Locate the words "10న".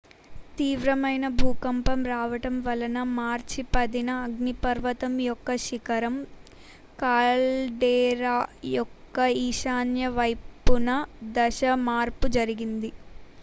3.75-4.15